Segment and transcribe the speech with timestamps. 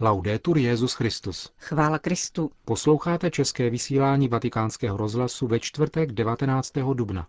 [0.00, 1.52] Laudetur Jezus Christus.
[1.58, 2.50] Chvála Kristu.
[2.64, 6.72] Posloucháte české vysílání Vatikánského rozhlasu ve čtvrtek 19.
[6.94, 7.26] dubna.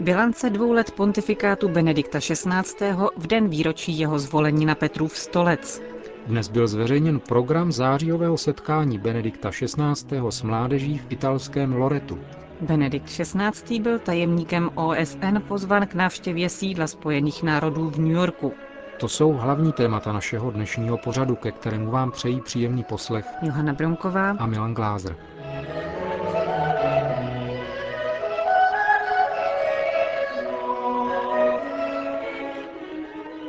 [0.00, 2.86] Bilance dvou let pontifikátu Benedikta XVI.
[3.16, 5.82] v den výročí jeho zvolení na Petrův stolec.
[6.26, 10.20] Dnes byl zveřejněn program zářijového setkání Benedikta XVI.
[10.30, 12.18] s mládeží v italském Loretu.
[12.60, 13.80] Benedikt XVI.
[13.80, 18.52] byl tajemníkem OSN pozvan k návštěvě sídla Spojených národů v New Yorku.
[18.98, 24.30] To jsou hlavní témata našeho dnešního pořadu, ke kterému vám přejí příjemný poslech Johana Bronková
[24.30, 25.16] a Milan Glázer.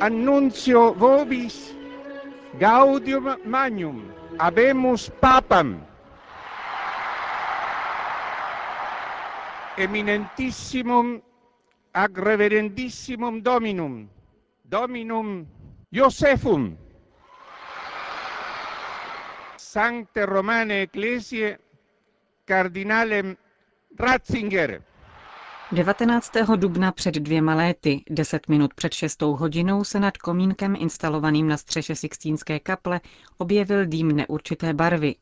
[0.00, 1.77] Annuncio vobis
[2.58, 4.02] Gaudium magnum,
[4.38, 5.78] habemus papam.
[9.78, 11.22] Eminentissimum
[11.94, 14.10] ag reverendissimum dominum,
[14.66, 15.46] dominum
[15.94, 16.74] Iosephum.
[19.54, 21.58] Sancte Romane Ecclesiae
[22.42, 23.38] Cardinalem
[23.94, 24.82] Ratzinger.
[25.72, 26.32] 19.
[26.56, 31.96] dubna před dvěma léty, deset minut před šestou hodinou, se nad komínkem instalovaným na střeše
[31.96, 33.00] Sixtínské kaple
[33.38, 35.14] objevil dým neurčité barvy.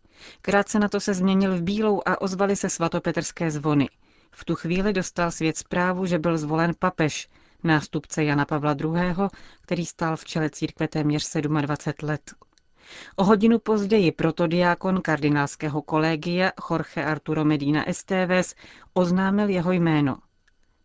[0.43, 3.89] Krátce na to se změnil v bílou a ozvaly se svatopetrské zvony.
[4.31, 7.29] V tu chvíli dostal svět zprávu, že byl zvolen papež,
[7.65, 9.29] nástupce Jana Pavla II.,
[9.61, 12.35] který stál v čele církve téměř 27 let.
[13.17, 18.55] O hodinu později protodiákon kardinálského kolegia Jorge Arturo Medina Esteves
[18.95, 20.17] oznámil jeho jméno.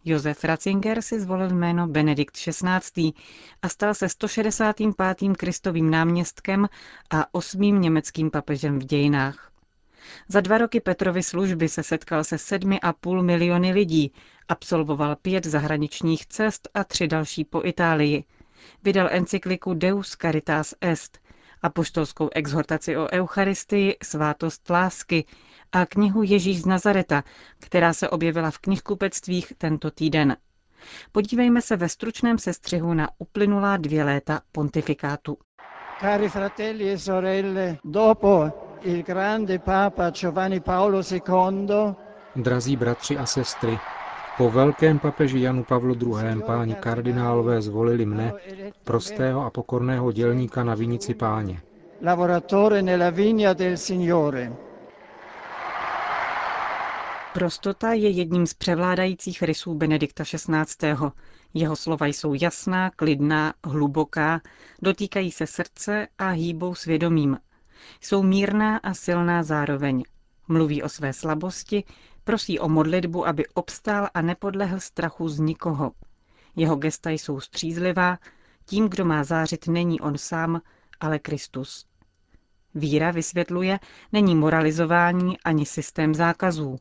[0.05, 3.13] Josef Ratzinger si zvolil jméno Benedikt XVI.
[3.61, 5.37] a stal se 165.
[5.37, 6.69] kristovým náměstkem
[7.09, 9.51] a osmým německým papežem v dějinách.
[10.27, 14.13] Za dva roky Petrovy služby se setkal se sedmi a půl miliony lidí,
[14.49, 18.23] absolvoval pět zahraničních cest a tři další po Itálii.
[18.83, 21.20] Vydal encykliku Deus Caritas Est,
[21.63, 25.25] apoštolskou exhortaci o Eucharistii, svátost lásky
[25.71, 27.23] a knihu Ježíš z Nazareta,
[27.59, 30.37] která se objevila v knihkupectvích tento týden.
[31.11, 35.37] Podívejme se ve stručném sestřihu na uplynulá dvě léta pontifikátu.
[35.99, 38.51] Cari fratelli e sorelle, dopo
[38.81, 41.67] il grande Papa Giovanni Paolo II,
[42.35, 43.79] Drazí bratři a sestry,
[44.41, 46.41] po velkém papeži Janu Pavlu II.
[46.41, 48.33] páni kardinálové zvolili mne,
[48.83, 51.61] prostého a pokorného dělníka na vinici páně.
[52.01, 54.53] lavoratore nella vigna del Signore.
[57.33, 60.95] Prostota je jedním z převládajících rysů Benedikta XVI.
[61.53, 64.41] Jeho slova jsou jasná, klidná, hluboká,
[64.81, 67.37] dotýkají se srdce a hýbou svědomím.
[68.01, 70.03] Jsou mírná a silná zároveň.
[70.47, 71.83] Mluví o své slabosti,
[72.23, 75.91] prosí o modlitbu, aby obstál a nepodlehl strachu z nikoho.
[76.55, 78.17] Jeho gesta jsou střízlivá,
[78.65, 80.61] tím, kdo má zářit, není on sám,
[80.99, 81.85] ale Kristus.
[82.75, 83.79] Víra, vysvětluje,
[84.11, 86.77] není moralizování ani systém zákazů.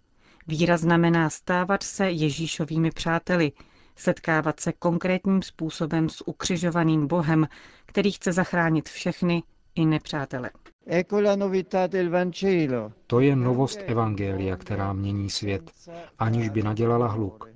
[0.46, 3.52] Víra znamená stávat se Ježíšovými přáteli,
[3.96, 7.48] setkávat se konkrétním způsobem s ukřižovaným Bohem,
[7.86, 9.42] který chce zachránit všechny
[9.74, 10.50] i nepřátele.
[10.86, 12.92] Ecco la novità del Vangelo.
[13.06, 15.70] To je novost Evangelia, která mění svět,
[16.18, 17.50] aniž by nadělala hluk.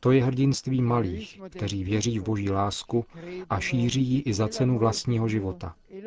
[0.00, 3.04] To je hrdinství malých, kteří věří v boží lásku
[3.50, 5.74] a šíří ji i za cenu vlastního života.
[5.90, 6.00] E.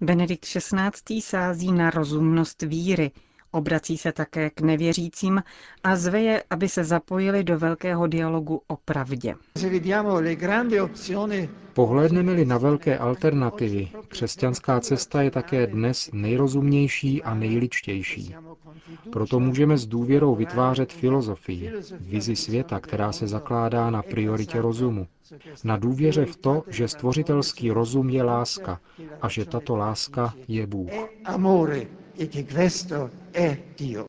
[0.00, 1.20] Benedikt XVI.
[1.20, 3.10] sází na rozumnost víry,
[3.56, 5.42] obrací se také k nevěřícím
[5.84, 9.34] a zve je, aby se zapojili do velkého dialogu o pravdě.
[9.58, 17.22] Se vediamo le grandi opzioni Pohlédneme-li na velké alternativy, křesťanská cesta je také dnes nejrozumnější
[17.22, 18.34] a nejličtější.
[19.12, 25.06] Proto můžeme s důvěrou vytvářet filozofii, vizi světa, která se zakládá na prioritě rozumu.
[25.64, 28.80] Na důvěře v to, že stvořitelský rozum je láska
[29.22, 30.90] a že tato láska je Bůh.
[32.18, 34.04] E che questo è Dio.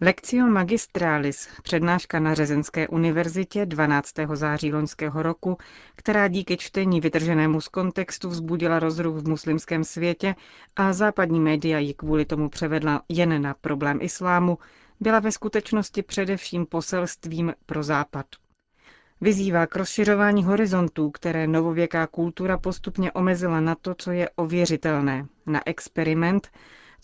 [0.00, 4.12] Lectio Magistralis, přednáška na Řezenské univerzitě 12.
[4.34, 5.58] září loňského roku,
[5.96, 10.34] která díky čtení vytrženému z kontextu vzbudila rozruch v muslimském světě
[10.76, 14.58] a západní média ji kvůli tomu převedla jen na problém islámu,
[15.00, 18.26] byla ve skutečnosti především poselstvím pro západ.
[19.20, 25.60] Vyzývá k rozšiřování horizontů, které novověká kultura postupně omezila na to, co je ověřitelné, na
[25.66, 26.48] experiment,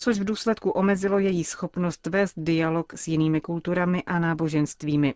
[0.03, 5.13] což v důsledku omezilo její schopnost vést dialog s jinými kulturami a náboženstvími.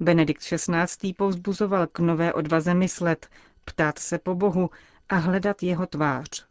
[0.00, 1.12] Benedikt XVI.
[1.16, 3.26] povzbuzoval k nové odvaze myslet,
[3.64, 4.70] ptát se po Bohu
[5.08, 6.46] a hledat jeho tvář.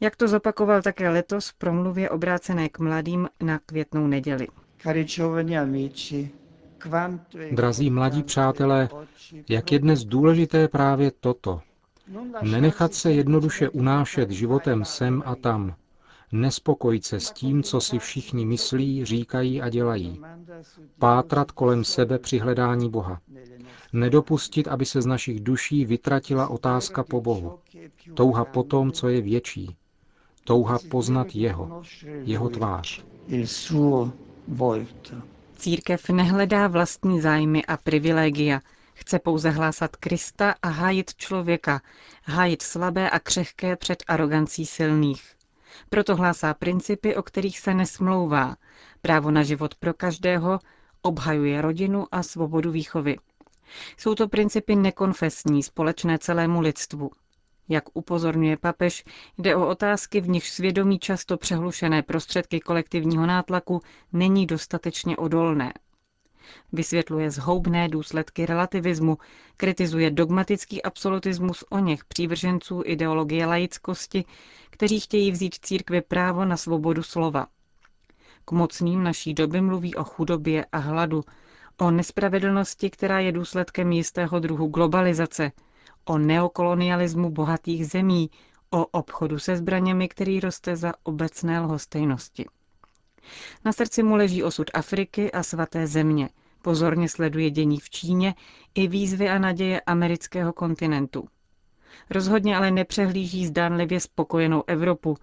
[0.00, 4.48] Jak to zopakoval také letos v promluvě obrácené k mladým na květnou neděli.
[7.52, 8.88] Drazí mladí přátelé,
[9.48, 11.60] jak je dnes důležité právě toto.
[12.42, 15.74] Nenechat se jednoduše unášet životem sem a tam.
[16.32, 20.20] Nespokojit se s tím, co si všichni myslí, říkají a dělají.
[20.98, 23.20] Pátrat kolem sebe při hledání Boha.
[23.92, 27.58] Nedopustit, aby se z našich duší vytratila otázka po Bohu.
[28.14, 29.76] Touha po tom, co je větší.
[30.44, 31.82] Touha poznat Jeho,
[32.22, 33.04] Jeho tvář.
[35.56, 38.60] Církev nehledá vlastní zájmy a privilegia.
[38.94, 41.82] Chce pouze hlásat Krista a hájit člověka,
[42.24, 45.35] hájit slabé a křehké před arogancí silných.
[45.88, 48.56] Proto hlásá principy, o kterých se nesmlouvá.
[49.02, 50.58] Právo na život pro každého,
[51.02, 53.16] obhajuje rodinu a svobodu výchovy.
[53.96, 57.10] Jsou to principy nekonfesní, společné celému lidstvu.
[57.68, 59.04] Jak upozorňuje papež,
[59.38, 63.82] jde o otázky, v nich svědomí často přehlušené prostředky kolektivního nátlaku
[64.12, 65.72] není dostatečně odolné.
[66.72, 69.18] Vysvětluje zhoubné důsledky relativismu,
[69.56, 74.24] kritizuje dogmatický absolutismus o něch přívrženců ideologie laickosti,
[74.70, 77.46] kteří chtějí vzít církvi právo na svobodu slova.
[78.44, 81.24] K mocným naší doby mluví o chudobě a hladu,
[81.80, 85.52] o nespravedlnosti, která je důsledkem jistého druhu globalizace–
[86.08, 88.30] o neokolonialismu bohatých zemí,
[88.70, 92.46] o obchodu se zbraněmi, který roste za obecné lhostejnosti.
[93.64, 96.28] Na srdci mu leží osud Afriky a svaté země.
[96.62, 98.34] Pozorně sleduje dění v Číně
[98.74, 101.28] i výzvy a naděje amerického kontinentu.
[102.10, 105.16] Rozhodně ale nepřehlíží zdánlivě spokojenou Evropu,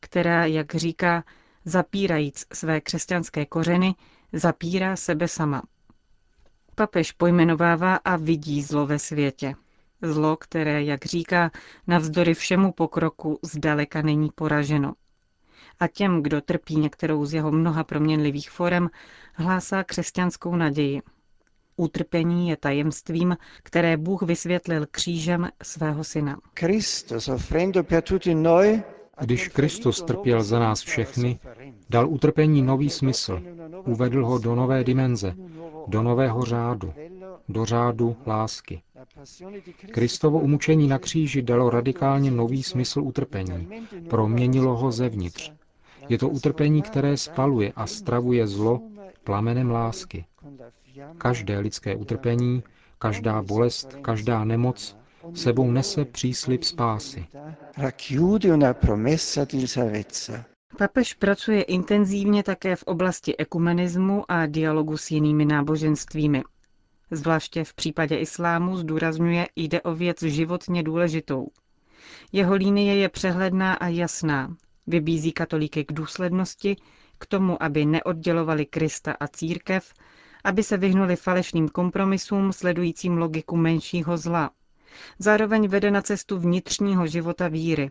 [0.00, 1.24] která, jak říká,
[1.64, 3.94] zapírajíc své křesťanské kořeny,
[4.32, 5.62] zapírá sebe sama.
[6.74, 9.54] Papež pojmenovává a vidí zlo ve světě.
[10.02, 11.50] Zlo, které, jak říká,
[11.86, 14.92] navzdory všemu pokroku zdaleka není poraženo.
[15.80, 18.90] A těm, kdo trpí některou z jeho mnoha proměnlivých forem,
[19.34, 21.02] hlásá křesťanskou naději.
[21.76, 26.36] Utrpení je tajemstvím, které Bůh vysvětlil křížem svého syna.
[29.20, 31.38] Když Kristus trpěl za nás všechny,
[31.90, 33.42] dal utrpení nový smysl,
[33.86, 35.34] uvedl ho do nové dimenze,
[35.86, 36.94] do nového řádu,
[37.48, 38.82] do řádu lásky.
[39.90, 43.68] Kristovo umučení na kříži dalo radikálně nový smysl utrpení.
[44.10, 45.52] Proměnilo ho zevnitř.
[46.08, 48.80] Je to utrpení, které spaluje a stravuje zlo
[49.24, 50.24] plamenem lásky.
[51.18, 52.62] Každé lidské utrpení,
[52.98, 54.96] každá bolest, každá nemoc
[55.34, 57.26] sebou nese příslip spásy.
[60.78, 66.42] Papež pracuje intenzivně také v oblasti ekumenismu a dialogu s jinými náboženstvími.
[67.16, 71.48] Zvláště v případě islámu zdůrazňuje, jde o věc životně důležitou.
[72.32, 74.56] Jeho línie je přehledná a jasná.
[74.86, 76.76] Vybízí katolíky k důslednosti,
[77.18, 79.94] k tomu, aby neoddělovali Krista a církev,
[80.44, 84.50] aby se vyhnuli falešným kompromisům sledujícím logiku menšího zla.
[85.18, 87.90] Zároveň vede na cestu vnitřního života víry.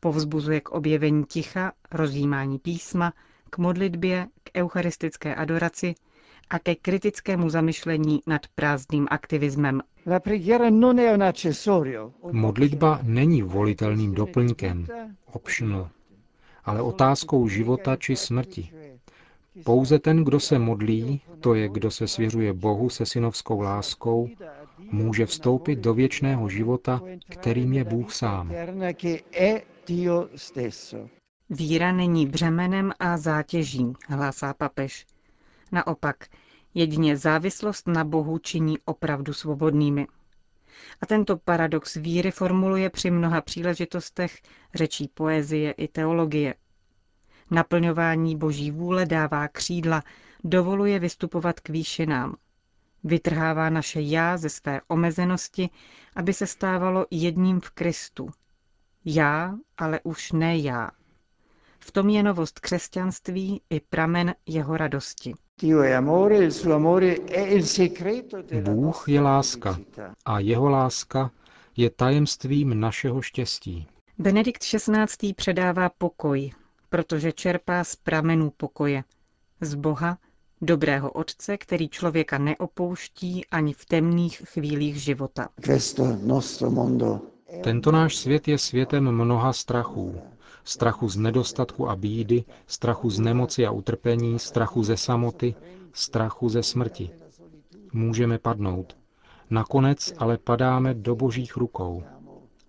[0.00, 3.12] Povzbuzuje k objevení ticha, rozjímání písma,
[3.50, 5.94] k modlitbě, k eucharistické adoraci,
[6.50, 9.82] a ke kritickému zamyšlení nad prázdným aktivismem.
[12.32, 14.86] Modlitba není volitelným doplňkem,
[15.32, 15.90] optional,
[16.64, 18.70] ale otázkou života či smrti.
[19.64, 24.28] Pouze ten, kdo se modlí, to je, kdo se svěřuje Bohu se synovskou láskou,
[24.90, 28.52] může vstoupit do věčného života, kterým je Bůh sám.
[31.50, 35.06] Víra není břemenem a zátěží, hlásá papež.
[35.72, 36.16] Naopak,
[36.74, 40.06] jedině závislost na Bohu činí opravdu svobodnými.
[41.00, 44.42] A tento paradox víry formuluje při mnoha příležitostech
[44.74, 46.54] řečí poezie i teologie.
[47.50, 50.02] Naplňování boží vůle dává křídla,
[50.44, 52.36] dovoluje vystupovat k výšinám.
[53.04, 55.70] Vytrhává naše já ze své omezenosti,
[56.16, 58.28] aby se stávalo jedním v Kristu.
[59.04, 60.90] Já, ale už ne já.
[61.80, 65.34] V tom je novost křesťanství i pramen jeho radosti.
[68.62, 69.78] Bůh je láska
[70.24, 71.30] a jeho láska
[71.76, 73.86] je tajemstvím našeho štěstí.
[74.18, 75.34] Benedikt XVI.
[75.34, 76.50] předává pokoj,
[76.88, 79.04] protože čerpá z pramenů pokoje.
[79.60, 80.18] Z Boha,
[80.60, 85.48] dobrého Otce, který člověka neopouští ani v temných chvílích života.
[87.64, 90.20] Tento náš svět je světem mnoha strachů
[90.68, 95.54] strachu z nedostatku a bídy, strachu z nemoci a utrpení, strachu ze samoty,
[95.92, 97.10] strachu ze smrti.
[97.92, 98.96] Můžeme padnout.
[99.50, 102.02] Nakonec ale padáme do božích rukou.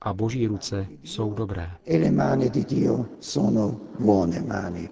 [0.01, 1.72] a boží ruce jsou dobré.
[1.88, 4.89] le mani di Dio sono buone mani.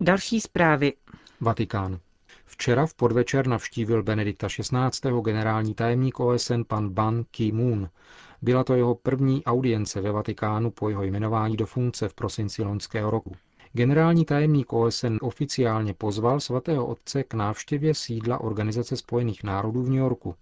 [0.00, 0.92] Další zprávy.
[1.40, 1.98] Vatikán.
[2.46, 5.20] Včera v podvečer navštívil Benedikta XVI.
[5.24, 7.88] generální tajemník OSN pan Ban Ki-moon.
[8.42, 13.10] Byla to jeho první audience ve Vatikánu po jeho jmenování do funkce v prosinci loňského
[13.10, 13.32] roku.
[13.72, 19.98] Generální tajemník OSN oficiálně pozval svatého otce k návštěvě sídla Organizace spojených národů v New
[19.98, 20.34] Yorku.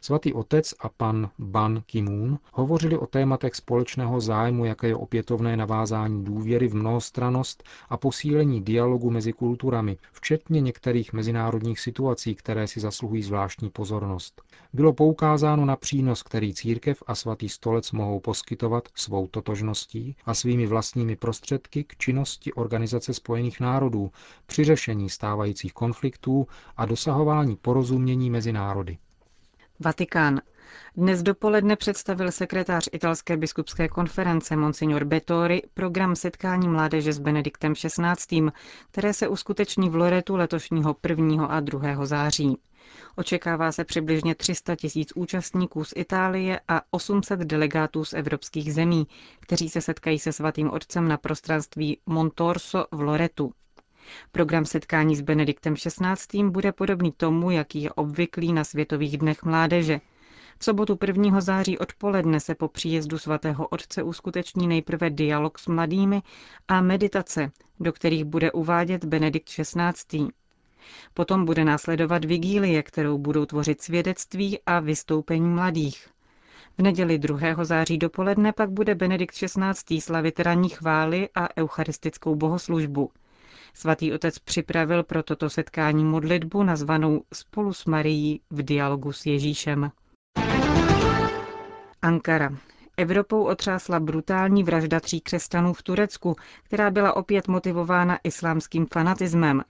[0.00, 6.24] Svatý otec a pan Ban Ki-moon hovořili o tématech společného zájmu, jaké je opětovné navázání
[6.24, 13.22] důvěry v mnohostranost a posílení dialogu mezi kulturami, včetně některých mezinárodních situací, které si zasluhují
[13.22, 14.42] zvláštní pozornost.
[14.72, 20.66] Bylo poukázáno na přínos, který církev a svatý stolec mohou poskytovat svou totožností a svými
[20.66, 24.10] vlastními prostředky k činnosti Organizace spojených národů
[24.46, 28.98] při řešení stávajících konfliktů a dosahování porozumění mezi národy.
[29.80, 30.40] Vatikán.
[30.96, 38.42] Dnes dopoledne představil sekretář italské biskupské konference Monsignor Bettori program setkání mládeže s Benediktem XVI.,
[38.90, 41.46] které se uskuteční v Loretu letošního 1.
[41.46, 42.06] a 2.
[42.06, 42.58] září.
[43.16, 49.06] Očekává se přibližně 300 tisíc účastníků z Itálie a 800 delegátů z evropských zemí,
[49.40, 53.52] kteří se setkají se svatým otcem na prostranství Montorso v Loretu.
[54.32, 56.44] Program setkání s Benediktem XVI.
[56.44, 60.00] bude podobný tomu, jaký je obvyklý na Světových dnech mládeže.
[60.58, 61.40] V sobotu 1.
[61.40, 66.22] září odpoledne se po příjezdu svatého otce uskuteční nejprve dialog s mladými
[66.68, 70.28] a meditace, do kterých bude uvádět Benedikt XVI.
[71.14, 76.08] Potom bude následovat vigílie, kterou budou tvořit svědectví a vystoupení mladých.
[76.78, 77.64] V neděli 2.
[77.64, 80.00] září dopoledne pak bude Benedikt XVI.
[80.00, 83.10] slavit ranní chvály a eucharistickou bohoslužbu.
[83.76, 89.90] Svatý otec připravil pro toto setkání modlitbu nazvanou Spolu s Marií v dialogu s Ježíšem.
[92.02, 92.56] Ankara.
[92.96, 99.62] Evropou otřásla brutální vražda tří křesťanů v Turecku, která byla opět motivována islámským fanatismem.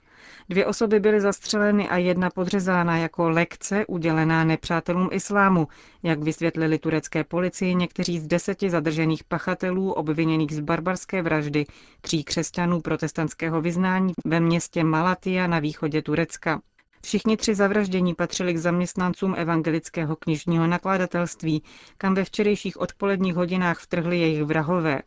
[0.49, 5.67] Dvě osoby byly zastřeleny a jedna podřezána jako lekce udělená nepřátelům islámu,
[6.03, 11.65] jak vysvětlili turecké policii někteří z deseti zadržených pachatelů obviněných z barbarské vraždy
[12.01, 16.61] tří křesťanů protestantského vyznání ve městě Malatia na východě Turecka.
[17.03, 21.63] Všichni tři zavraždění patřili k zaměstnancům evangelického knižního nakladatelství,
[21.97, 25.01] kam ve včerejších odpoledních hodinách vtrhli jejich vrahové.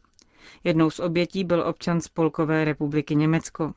[0.65, 3.73] Jednou z obětí byl občan Spolkové republiky Německo.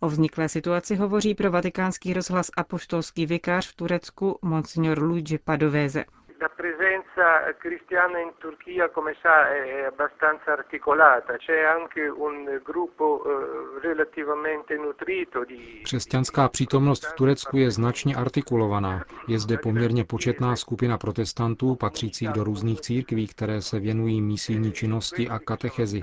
[0.00, 6.04] O vzniklé situaci hovoří pro vatikánský rozhlas apoštolský vikář v Turecku Monsignor Luigi Padoveze.
[6.42, 11.36] La presenza cristiana in Turchia, come sa, è abbastanza articolata.
[11.36, 15.82] C'è anche un gruppo eh, relativamente nutrito di...
[15.84, 19.04] Křesťanská přítomnost v Turecku je značně artikulovaná.
[19.28, 25.28] Je zde poměrně početná skupina protestantů patřících do různých církví, které se věnují misijní činnosti
[25.28, 26.02] a katechezi.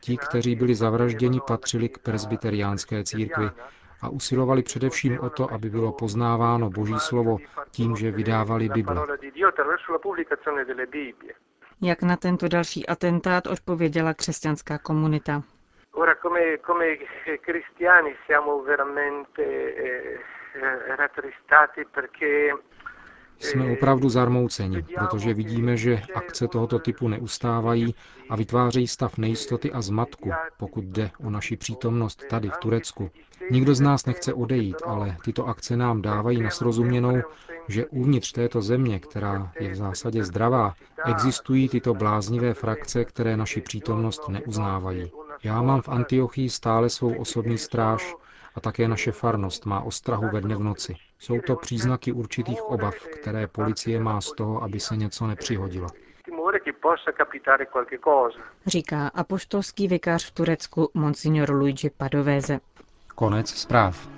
[0.00, 3.50] Ti, kteří byli zavražděni, patřili k presbyteriánské církvi
[4.02, 7.36] a usilovali především o to, aby bylo poznáváno Boží slovo
[7.70, 9.06] tím, že vydávali Bible.
[11.82, 15.42] Jak na tento další atentát odpověděla křesťanská komunita?
[15.92, 16.84] Ora, come, come
[17.40, 20.18] cristiani siamo veramente eh,
[20.96, 22.52] rattristati perché
[23.38, 27.94] jsme opravdu zarmouceni, protože vidíme, že akce tohoto typu neustávají
[28.30, 33.10] a vytvářejí stav nejistoty a zmatku, pokud jde o naši přítomnost tady v Turecku.
[33.50, 37.22] Nikdo z nás nechce odejít, ale tyto akce nám dávají na srozuměnou,
[37.68, 40.74] že uvnitř této země, která je v zásadě zdravá,
[41.06, 45.10] existují tyto bláznivé frakce, které naši přítomnost neuznávají.
[45.44, 48.14] Já mám v Antiochii stále svou osobní stráž
[48.54, 50.94] a také naše farnost má ostrahu ve dne v noci.
[51.18, 55.86] Jsou to příznaky určitých obav, které policie má z toho, aby se něco nepřihodilo.
[58.66, 62.60] Říká apoštolský vikář v Turecku Monsignor Luigi Padoveze.
[63.14, 64.17] Konec zpráv.